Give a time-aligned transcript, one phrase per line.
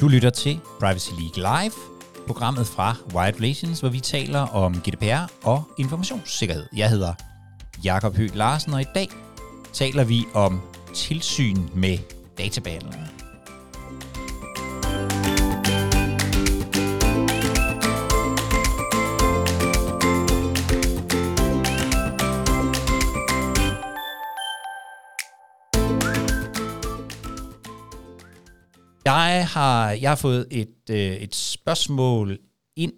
[0.00, 1.72] Du lytter til Privacy League Live,
[2.26, 6.66] programmet fra Wired Relations, hvor vi taler om GDPR og informationssikkerhed.
[6.76, 7.12] Jeg hedder
[7.84, 9.08] Jakob Høgh Larsen, og i dag
[9.72, 10.60] taler vi om
[10.94, 11.98] tilsyn med
[12.38, 13.23] databehandlere.
[29.54, 32.38] Har, jeg har fået et, øh, et spørgsmål
[32.76, 32.92] ind,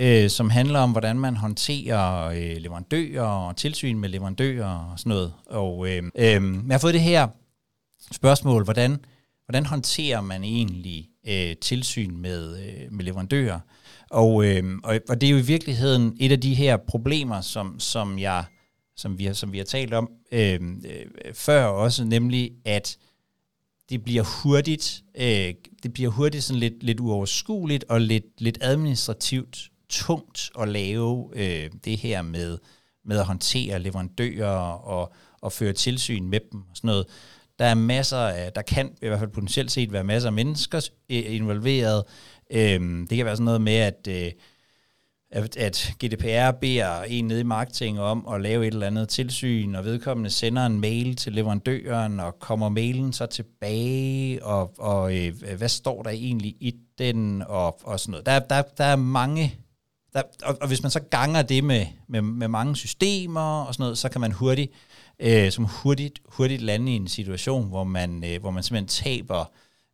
[0.00, 5.10] øh, som handler om, hvordan man håndterer øh, leverandører og tilsyn med leverandører og sådan
[5.10, 5.32] noget.
[5.46, 7.28] Og øh, øh, jeg har fået det her
[8.12, 9.04] spørgsmål, hvordan,
[9.46, 13.60] hvordan håndterer man egentlig øh, tilsyn med, øh, med leverandører?
[14.10, 17.80] Og, øh, og, og det er jo i virkeligheden et af de her problemer, som,
[17.80, 18.44] som, jeg,
[18.96, 22.96] som, vi, har, som vi har talt om øh, øh, før også, nemlig at
[23.90, 29.70] det bliver hurtigt, øh, det bliver hurtigt sådan lidt, lidt uoverskueligt og lidt, lidt administrativt
[29.88, 32.58] tungt at lave øh, det her med,
[33.04, 37.06] med at håndtere leverandører og, og føre tilsyn med dem og sådan noget.
[37.58, 40.88] Der er masser af, der kan i hvert fald potentielt set være masser af mennesker
[41.10, 42.04] øh, involveret.
[42.52, 44.32] Øh, det kan være sådan noget med, at øh,
[45.30, 49.74] at, at GDPR beder en nede i marketing om at lave et eller andet tilsyn,
[49.74, 55.34] og vedkommende sender en mail til leverandøren, og kommer mailen så tilbage, og, og øh,
[55.56, 58.26] hvad står der egentlig i den, og, og sådan noget.
[58.26, 59.54] Der, der, der er mange,
[60.12, 63.82] der, og, og hvis man så ganger det med, med, med mange systemer og sådan
[63.82, 64.72] noget, så kan man hurtigt,
[65.20, 69.44] øh, som hurtigt, hurtigt lande i en situation, hvor man, øh, hvor man simpelthen taber,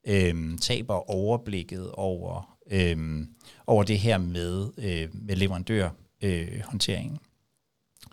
[0.07, 3.27] øh, taber overblikket over, øh,
[3.67, 7.15] over det her med, øh, med leverandørhåndteringen.
[7.15, 7.29] Øh,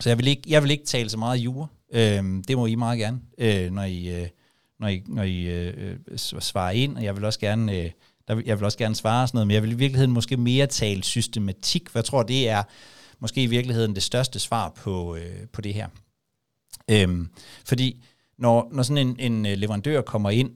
[0.00, 1.68] så jeg vil, ikke, jeg vil ikke tale så meget jure.
[1.92, 4.28] Øh, det må I meget gerne, øh, når I, øh,
[4.80, 7.78] når I, når I øh, svarer ind, og jeg vil også gerne...
[7.78, 7.90] Øh,
[8.28, 10.66] der, jeg vil også gerne svare sådan noget, men jeg vil i virkeligheden måske mere
[10.66, 12.62] tale systematik, for jeg tror, det er
[13.18, 15.88] måske i virkeligheden det største svar på, øh, på det her.
[16.90, 17.28] Øhm,
[17.64, 18.04] fordi
[18.38, 20.50] når, når sådan en, en øh, leverandør kommer ind,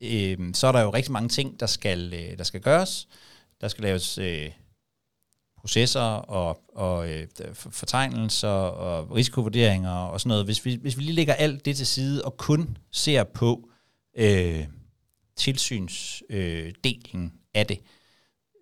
[0.00, 3.08] øh, så er der jo rigtig mange ting, der skal, øh, der skal gøres.
[3.60, 4.50] Der skal laves øh,
[5.60, 10.44] processer og, og øh, fortegnelser og risikovurderinger og sådan noget.
[10.44, 13.68] Hvis vi, hvis vi lige lægger alt det til side og kun ser på
[14.16, 14.66] øh,
[15.36, 17.80] tilsynsdelen øh, af det,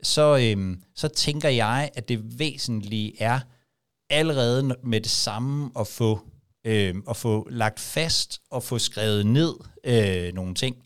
[0.03, 3.41] så, øh, så tænker jeg, at det væsentlige er
[4.11, 6.21] allerede med det samme at få,
[6.65, 10.77] øh, at få lagt fast og få skrevet ned øh, nogle ting,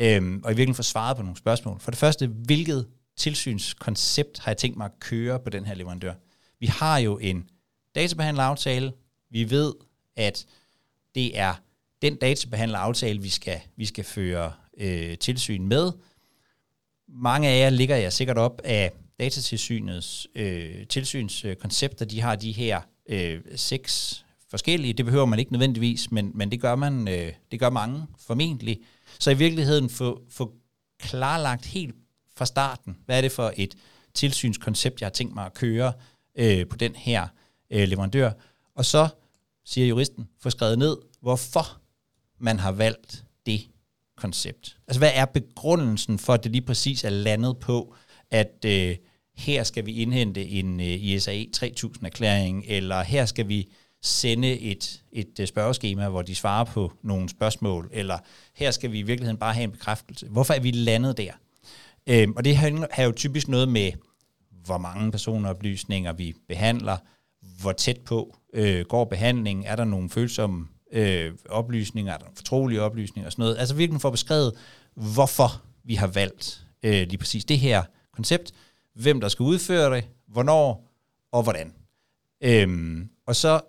[0.00, 1.80] øhm, og i virkeligheden få svaret på nogle spørgsmål.
[1.80, 6.14] For det første, hvilket tilsynskoncept har jeg tænkt mig at køre på den her leverandør?
[6.60, 7.48] Vi har jo en
[7.94, 8.92] databehandleraftale.
[9.30, 9.74] Vi ved,
[10.16, 10.46] at
[11.14, 11.54] det er
[12.02, 15.92] den databehandleraftale, vi skal, vi skal føre øh, tilsyn med.
[17.08, 22.04] Mange af jer ligger jeg sikkert op af datatilsynets øh, tilsynskoncepter.
[22.04, 24.92] De har de her øh, seks forskellige.
[24.92, 28.80] Det behøver man ikke nødvendigvis, men, men det, gør man, øh, det gør mange formentlig.
[29.18, 30.52] Så i virkeligheden få, få
[30.98, 31.94] klarlagt helt
[32.36, 33.74] fra starten, hvad er det for et
[34.14, 35.92] tilsynskoncept, jeg har tænkt mig at køre
[36.38, 37.28] øh, på den her
[37.70, 38.32] øh, leverandør.
[38.74, 39.08] Og så,
[39.64, 41.80] siger juristen, få skrevet ned, hvorfor
[42.38, 43.68] man har valgt det
[44.16, 44.76] koncept.
[44.86, 47.94] Altså, hvad er begrundelsen for, at det lige præcis er landet på,
[48.30, 48.96] at øh,
[49.36, 53.68] her skal vi indhente en øh, ISAE 3000-erklæring, eller her skal vi
[54.04, 58.18] sende et, et øh, spørgeskema, hvor de svarer på nogle spørgsmål, eller
[58.54, 60.26] her skal vi i virkeligheden bare have en bekræftelse.
[60.28, 61.32] Hvorfor er vi landet der?
[62.06, 62.56] Øhm, og det
[62.92, 63.92] har jo typisk noget med,
[64.64, 66.96] hvor mange personoplysninger vi behandler,
[67.60, 72.36] hvor tæt på øh, går behandlingen, er der nogle følsomme øh, oplysninger, er der nogle
[72.36, 73.58] fortrolige oplysninger og sådan noget.
[73.58, 74.52] Altså virkelig få beskrevet,
[74.94, 77.82] hvorfor vi har valgt øh, lige præcis det her
[78.12, 78.52] koncept,
[78.94, 80.90] hvem der skal udføre det, hvornår
[81.32, 81.72] og hvordan.
[82.40, 83.60] Øhm, og så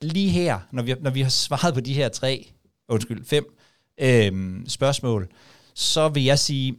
[0.00, 2.52] lige her, når vi, når vi har svaret på de her tre,
[2.88, 3.56] undskyld, fem
[3.98, 5.28] øh, spørgsmål,
[5.74, 6.76] så vil jeg sige,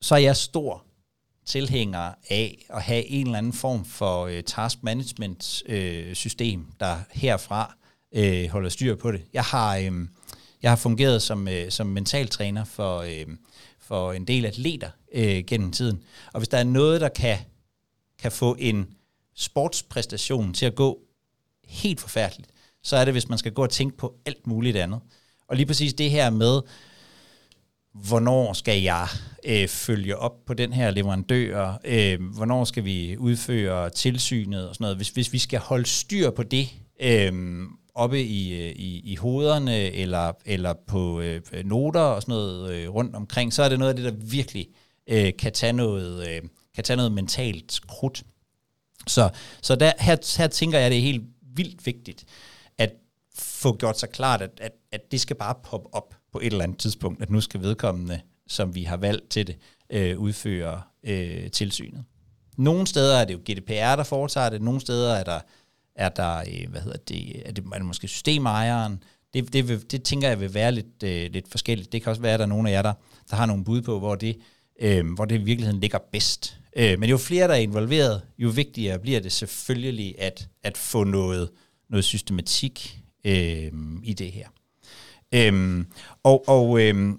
[0.00, 0.84] så er jeg stor
[1.46, 6.96] tilhænger af at have en eller anden form for øh, task management øh, system, der
[7.10, 7.74] herfra
[8.12, 9.22] øh, holder styr på det.
[9.32, 9.92] Jeg har, øh,
[10.62, 13.26] jeg har fungeret som, øh, som mentaltræner for, øh,
[13.78, 16.02] for en del atleter øh, gennem tiden.
[16.32, 17.38] Og hvis der er noget, der kan,
[18.18, 18.94] kan få en
[19.34, 21.09] sportspræstation til at gå
[21.70, 22.50] helt forfærdeligt,
[22.82, 25.00] så er det, hvis man skal gå og tænke på alt muligt andet.
[25.48, 26.60] Og lige præcis det her med,
[27.94, 29.08] hvornår skal jeg
[29.44, 34.84] øh, følge op på den her leverandør, øh, hvornår skal vi udføre tilsynet og sådan
[34.84, 34.96] noget.
[34.96, 36.68] Hvis, hvis vi skal holde styr på det
[37.00, 37.62] øh,
[37.94, 42.94] oppe i, øh, i, i hovederne eller, eller på øh, noter og sådan noget øh,
[42.94, 44.68] rundt omkring, så er det noget af det, der virkelig
[45.06, 46.42] øh, kan, tage noget, øh,
[46.74, 48.22] kan tage noget mentalt krudt.
[49.06, 49.30] Så,
[49.62, 52.24] så der, her, her tænker jeg, at det er helt vildt vigtigt
[52.78, 52.92] at
[53.34, 56.64] få gjort sig klart, at, at, at det skal bare poppe op på et eller
[56.64, 59.58] andet tidspunkt, at nu skal vedkommende, som vi har valgt til det,
[59.90, 62.04] øh, udføre øh, tilsynet.
[62.56, 65.40] Nogle steder er det jo GDPR, der foretager det, nogle steder er der,
[65.94, 69.02] er der øh, hvad hedder det, er det, er det måske systemejeren,
[69.34, 71.92] det, det, vil, det tænker jeg vil være lidt, øh, lidt forskelligt.
[71.92, 72.92] Det kan også være, at der er nogle af jer, der,
[73.30, 74.36] der har nogle bud på, hvor det,
[74.80, 76.58] øh, hvor det i virkeligheden ligger bedst.
[76.76, 81.04] Øh, men jo flere, der er involveret, jo vigtigere bliver det selvfølgelig at, at få
[81.04, 81.50] noget,
[81.88, 83.72] noget systematik øh,
[84.02, 84.48] i det her.
[85.34, 85.84] Øh,
[86.22, 87.14] og, og, øh,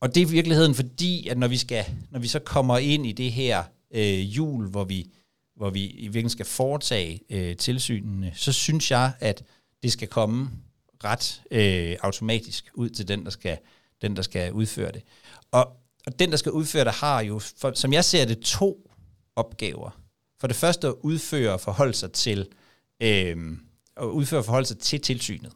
[0.00, 3.06] og det er i virkeligheden fordi, at når vi, skal, når vi så kommer ind
[3.06, 3.62] i det her
[3.94, 5.10] øh, jul, hvor vi,
[5.56, 9.42] hvor vi i virkeligheden skal foretage øh, tilsynene, så synes jeg, at
[9.82, 10.50] det skal komme
[11.04, 13.58] ret øh, automatisk ud til den, der skal,
[14.02, 15.02] den, der skal udføre det.
[15.50, 15.76] Og,
[16.10, 18.90] og den, der skal udføre det, har jo, for, som jeg ser det, to
[19.36, 19.90] opgaver.
[20.40, 22.48] For det første at udføre og forholde sig til,
[23.02, 23.36] øh,
[23.96, 25.52] at udføre og forholde sig til tilsynet.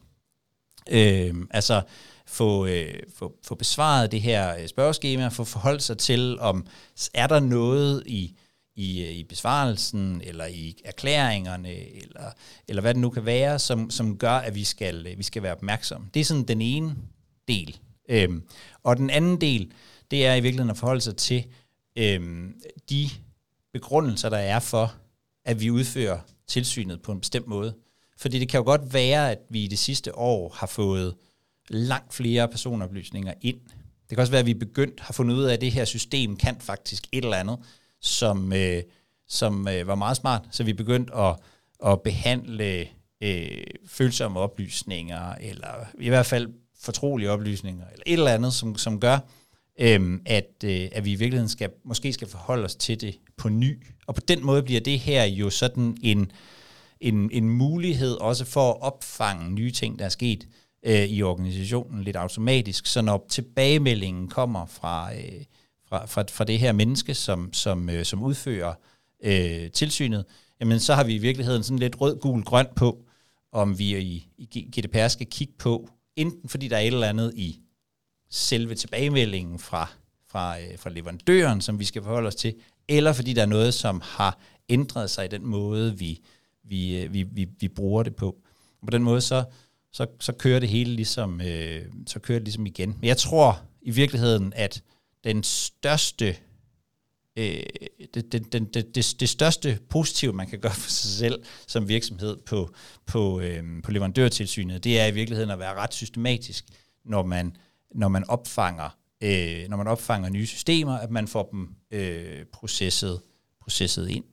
[0.90, 1.82] Øh, altså
[2.26, 6.66] få, øh, få, få besvaret det her øh, spørgeskema, få forholdt sig til, om
[7.14, 8.36] er der noget i,
[8.76, 12.30] i, øh, i besvarelsen, eller i erklæringerne, eller,
[12.68, 15.42] eller hvad det nu kan være, som, som gør, at vi skal, øh, vi skal
[15.42, 16.08] være opmærksomme.
[16.14, 16.96] Det er sådan den ene
[17.48, 17.78] del.
[18.08, 18.42] Øhm,
[18.82, 19.72] og den anden del,
[20.14, 21.44] det er i virkeligheden at forholde sig til
[21.96, 22.54] øhm,
[22.90, 23.10] de
[23.72, 24.94] begrundelser, der er for,
[25.44, 27.74] at vi udfører tilsynet på en bestemt måde.
[28.16, 31.14] Fordi det kan jo godt være, at vi i det sidste år har fået
[31.68, 33.60] langt flere personoplysninger ind.
[34.08, 36.36] Det kan også være, at vi begyndt, har fundet ud af, at det her system
[36.36, 37.58] kan faktisk et eller andet,
[38.00, 38.82] som, øh,
[39.28, 40.42] som øh, var meget smart.
[40.50, 41.36] Så vi er begyndt at,
[41.86, 42.88] at behandle
[43.20, 46.48] øh, følsomme oplysninger, eller i hvert fald
[46.80, 49.18] fortrolige oplysninger, eller et eller andet, som, som gør,
[49.80, 53.48] øhm, at, øh, at vi i virkeligheden skal, måske skal forholde os til det på
[53.48, 53.82] ny.
[54.06, 56.32] Og på den måde bliver det her jo sådan en
[57.00, 60.48] en, en mulighed også for at opfange nye ting, der er sket
[60.86, 65.44] øh, i organisationen lidt automatisk, så når tilbagemeldingen kommer fra, øh,
[65.88, 68.74] fra, fra, fra det her menneske, som, som, øh, som udfører
[69.24, 70.24] øh, tilsynet,
[70.60, 73.04] jamen så har vi i virkeligheden sådan lidt rød, gul, grøn på,
[73.52, 77.32] om vi i, i GDPR skal kigge på, enten fordi der er et eller andet
[77.36, 77.60] i
[78.34, 79.88] selve tilbagemeldingen fra,
[80.28, 82.54] fra, øh, fra leverandøren, som vi skal forholde os til,
[82.88, 84.38] eller fordi der er noget, som har
[84.68, 86.20] ændret sig i den måde, vi,
[86.64, 88.36] vi, øh, vi, vi, vi bruger det på.
[88.80, 89.44] Og på den måde, så,
[89.92, 92.96] så, så kører det hele ligesom, øh, så kører det ligesom igen.
[93.00, 94.82] Men jeg tror i virkeligheden, at
[95.24, 96.36] den største
[97.36, 97.62] øh,
[98.14, 101.88] det, det, det, det, det, det største positive, man kan gøre for sig selv som
[101.88, 102.74] virksomhed på,
[103.06, 106.64] på, øh, på leverandørtilsynet, det er i virkeligheden at være ret systematisk,
[107.04, 107.56] når man,
[107.94, 113.20] når man opfanger øh, når man opfanger nye systemer, at man får dem øh, processet,
[113.60, 114.24] processet ind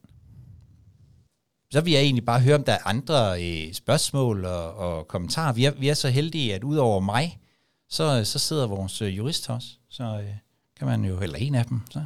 [1.72, 5.54] så vil jeg egentlig bare høre, om der er andre øh, spørgsmål og, og kommentarer.
[5.54, 7.40] Vi er, vi er så heldige, at udover mig,
[7.90, 9.68] så, så sidder vores øh, jurist også.
[9.90, 10.36] Så øh,
[10.80, 12.06] kan man jo, eller en af dem, så,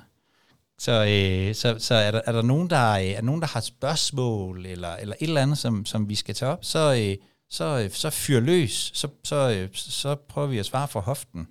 [0.80, 3.60] så, øh, så, så er, der, er der nogen, der, øh, er nogen, der har
[3.60, 7.18] spørgsmål, eller, eller et eller andet, som, som vi skal tage op, så, øh,
[7.50, 11.48] så, øh, så fyr løs, så, så, øh, så prøver vi at svare for hoften.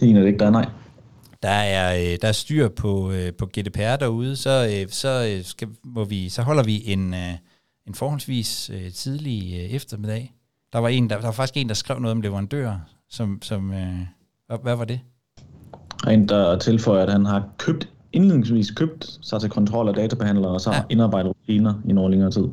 [0.00, 0.66] Det er ikke der, nej
[1.42, 6.28] der er, øh, der er styr på, på GDPR derude, så, så, skal, må vi,
[6.28, 7.14] så holder vi en,
[7.86, 10.34] en forholdsvis tidlig eftermiddag.
[10.72, 12.78] Der var, en, der, der var faktisk en, der skrev noget om leverandører,
[13.08, 13.68] som, som
[14.48, 15.00] hvad, hvad var det?
[16.10, 20.60] En, der tilføjer, at han har købt, indledningsvis købt sig til kontrol af databehandlere, og
[20.60, 20.82] så ja.
[20.90, 22.48] indarbejdet rutiner i noget længere tid.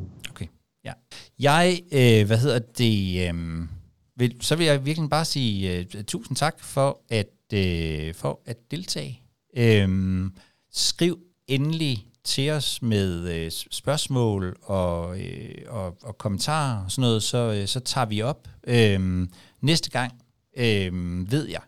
[1.38, 3.68] Jeg, øh, hvad hedder det, øh,
[4.16, 8.56] vil, så vil jeg virkelig bare sige øh, tusind tak for at øh, for at
[8.70, 9.22] deltage.
[9.56, 10.24] Øh,
[10.72, 17.22] skriv endelig til os med øh, spørgsmål og, øh, og, og kommentarer og sådan noget,
[17.22, 18.48] så, øh, så tager vi op.
[18.66, 19.28] Øh,
[19.60, 20.12] næste gang
[20.56, 20.92] øh,
[21.30, 21.60] ved jeg,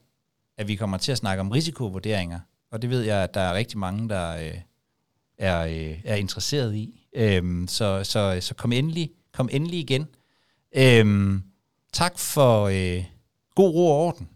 [0.59, 2.41] at vi kommer til at snakke om risikovurderinger,
[2.73, 4.61] og det ved jeg, at der er rigtig mange, der øh,
[5.39, 7.09] er, øh, er interesseret i.
[7.17, 10.07] Øh, så, så, så kom endelig, kom endelig igen.
[10.77, 11.43] Øhm,
[11.93, 13.05] tak for øh,
[13.55, 14.29] god ro og orden.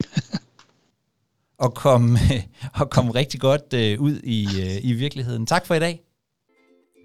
[1.64, 2.18] og komme,
[2.80, 5.46] og komme rigtig godt øh, ud i, øh, i virkeligheden.
[5.46, 6.00] Tak for i dag.